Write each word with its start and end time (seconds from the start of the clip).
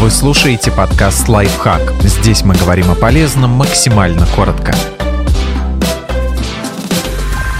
Вы 0.00 0.10
слушаете 0.10 0.72
подкаст 0.72 1.28
«Лайфхак». 1.28 1.92
Здесь 2.00 2.42
мы 2.42 2.54
говорим 2.54 2.90
о 2.90 2.94
полезном 2.94 3.50
максимально 3.50 4.26
коротко. 4.34 4.72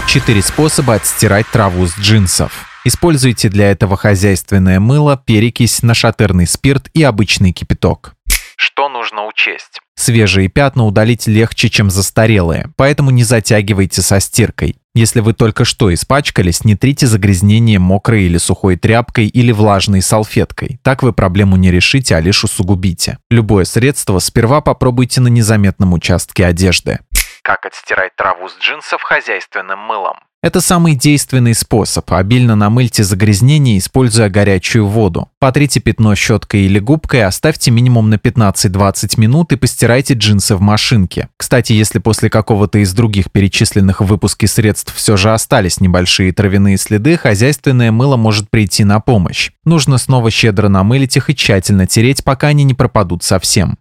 Четыре 0.09 0.41
способа 0.41 0.95
отстирать 0.95 1.47
траву 1.49 1.87
с 1.87 1.99
джинсов. 1.99 2.67
Используйте 2.87 3.51
для 3.51 3.71
этого 3.71 3.99
хозяйственное 3.99 4.81
мыло, 4.81 5.23
перекись, 5.23 5.83
нашатырный 5.83 6.47
спирт 6.47 6.89
и 6.95 7.03
обычный 7.03 7.53
кипяток. 7.53 8.15
Что 8.57 8.89
нужно 8.89 9.27
учесть? 9.27 9.79
Свежие 9.95 10.49
пятна 10.49 10.87
удалить 10.87 11.27
легче, 11.27 11.69
чем 11.69 11.91
застарелые, 11.91 12.71
поэтому 12.77 13.11
не 13.11 13.23
затягивайте 13.23 14.01
со 14.01 14.19
стиркой. 14.19 14.77
Если 14.95 15.21
вы 15.21 15.35
только 15.35 15.65
что 15.65 15.95
испачкались, 15.95 16.65
не 16.65 16.75
трите 16.75 17.07
загрязнение 17.07 17.79
мокрой 17.79 18.25
или 18.25 18.39
сухой 18.39 18.77
тряпкой 18.77 19.29
или 19.29 19.53
влажной 19.53 20.03
салфеткой. 20.03 20.81
Так 20.83 21.05
вы 21.05 21.13
проблему 21.13 21.57
не 21.57 21.71
решите, 21.71 22.17
а 22.17 22.21
лишь 22.21 22.43
усугубите. 22.43 23.19
Любое 23.31 23.65
средство 23.65 24.19
сперва 24.19 24.61
попробуйте 24.61 25.21
на 25.21 25.29
незаметном 25.29 25.93
участке 25.93 26.45
одежды. 26.45 26.99
Как 27.43 27.67
отстирать 27.67 28.17
траву 28.17 28.49
с 28.49 28.59
джинсов 28.59 29.03
хозяйственным 29.03 29.79
мылом? 29.79 30.17
Это 30.43 30.63
самый 30.63 30.95
действенный 30.95 31.55
способ. 31.55 32.11
Обильно 32.11 32.57
намыльте 32.57 33.05
загрязнение, 33.05 33.77
используя 33.77 34.31
горячую 34.31 34.87
воду. 34.87 35.29
Потрите 35.39 35.81
пятно 35.81 36.15
щеткой 36.15 36.63
или 36.63 36.79
губкой, 36.79 37.25
оставьте 37.25 37.71
минимум 37.71 38.09
на 38.09 38.15
15-20 38.15 39.21
минут 39.21 39.53
и 39.53 39.57
постирайте 39.57 40.15
джинсы 40.15 40.57
в 40.57 40.63
машинке. 40.63 41.29
Кстати, 41.37 41.75
если 41.75 41.99
после 41.99 42.31
какого-то 42.31 42.79
из 42.79 42.95
других 42.95 43.31
перечисленных 43.31 44.01
в 44.01 44.07
выпуске 44.07 44.47
средств 44.47 44.95
все 44.95 45.19
же 45.19 45.35
остались 45.35 45.79
небольшие 45.79 46.33
травяные 46.33 46.79
следы, 46.79 47.19
хозяйственное 47.19 47.93
мыло 47.93 48.17
может 48.17 48.49
прийти 48.49 48.85
на 48.85 49.01
помощь. 49.01 49.51
Нужно 49.67 49.99
снова 49.99 50.31
щедро 50.31 50.69
намылить 50.69 51.19
их 51.19 51.29
и 51.29 51.37
тщательно 51.37 51.87
тереть, 51.87 52.25
пока 52.25 52.47
они 52.49 52.65
не 52.65 52.73
пропадут 52.73 53.23
совсем. 53.23 53.77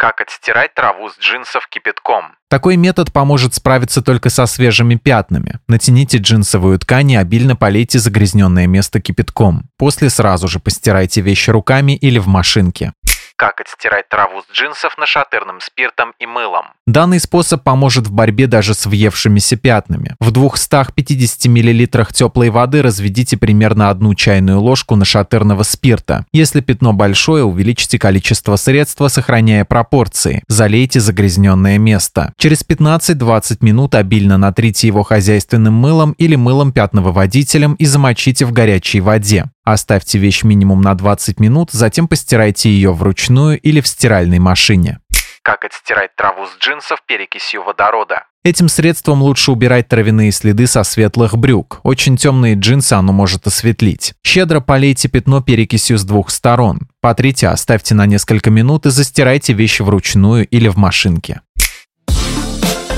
Как 0.00 0.22
отстирать 0.22 0.72
траву 0.74 1.10
с 1.10 1.18
джинсов 1.20 1.68
кипятком? 1.68 2.32
Такой 2.48 2.78
метод 2.78 3.12
поможет 3.12 3.52
справиться 3.52 4.00
только 4.00 4.30
со 4.30 4.46
свежими 4.46 4.94
пятнами. 4.94 5.58
Натяните 5.68 6.16
джинсовую 6.16 6.78
ткань 6.78 7.10
и 7.10 7.16
обильно 7.16 7.54
полейте 7.54 7.98
загрязненное 7.98 8.66
место 8.66 9.02
кипятком. 9.02 9.68
После 9.76 10.08
сразу 10.08 10.48
же 10.48 10.58
постирайте 10.58 11.20
вещи 11.20 11.50
руками 11.50 11.92
или 11.92 12.18
в 12.18 12.28
машинке 12.28 12.94
как 13.40 13.58
отстирать 13.62 14.06
траву 14.10 14.42
с 14.42 14.54
джинсов 14.54 14.98
нашатырным 14.98 15.60
спиртом 15.62 16.12
и 16.18 16.26
мылом. 16.26 16.66
Данный 16.86 17.18
способ 17.18 17.62
поможет 17.62 18.06
в 18.06 18.12
борьбе 18.12 18.46
даже 18.46 18.74
с 18.74 18.84
въевшимися 18.84 19.56
пятнами. 19.56 20.14
В 20.20 20.30
250 20.30 21.46
мл 21.46 22.04
теплой 22.12 22.50
воды 22.50 22.82
разведите 22.82 23.38
примерно 23.38 23.88
одну 23.88 24.14
чайную 24.14 24.60
ложку 24.60 24.94
нашатырного 24.94 25.62
спирта. 25.62 26.26
Если 26.32 26.60
пятно 26.60 26.92
большое, 26.92 27.42
увеличьте 27.42 27.98
количество 27.98 28.56
средства, 28.56 29.08
сохраняя 29.08 29.64
пропорции. 29.64 30.42
Залейте 30.46 31.00
загрязненное 31.00 31.78
место. 31.78 32.34
Через 32.36 32.62
15-20 32.62 33.58
минут 33.62 33.94
обильно 33.94 34.36
натрите 34.36 34.86
его 34.86 35.02
хозяйственным 35.02 35.72
мылом 35.72 36.12
или 36.18 36.36
мылом 36.36 36.72
пятновыводителем 36.72 37.72
и 37.72 37.86
замочите 37.86 38.44
в 38.44 38.52
горячей 38.52 39.00
воде. 39.00 39.46
Оставьте 39.64 40.18
вещь 40.18 40.42
минимум 40.42 40.80
на 40.80 40.94
20 40.94 41.40
минут, 41.40 41.70
затем 41.70 42.08
постирайте 42.08 42.70
ее 42.70 42.92
вручную 42.92 43.58
или 43.60 43.80
в 43.80 43.86
стиральной 43.86 44.38
машине. 44.38 45.00
Как 45.42 45.64
отстирать 45.64 46.14
траву 46.16 46.46
с 46.46 46.62
джинсов 46.62 47.02
перекисью 47.06 47.62
водорода? 47.62 48.24
Этим 48.42 48.68
средством 48.68 49.22
лучше 49.22 49.52
убирать 49.52 49.88
травяные 49.88 50.32
следы 50.32 50.66
со 50.66 50.82
светлых 50.82 51.36
брюк. 51.36 51.80
Очень 51.82 52.16
темные 52.16 52.54
джинсы 52.54 52.94
оно 52.94 53.12
может 53.12 53.46
осветлить. 53.46 54.14
Щедро 54.24 54.60
полейте 54.60 55.08
пятно 55.08 55.42
перекисью 55.42 55.98
с 55.98 56.04
двух 56.04 56.30
сторон. 56.30 56.88
Потрите, 57.02 57.48
оставьте 57.48 57.94
на 57.94 58.06
несколько 58.06 58.50
минут 58.50 58.86
и 58.86 58.90
застирайте 58.90 59.52
вещи 59.52 59.82
вручную 59.82 60.46
или 60.46 60.68
в 60.68 60.76
машинке. 60.76 61.42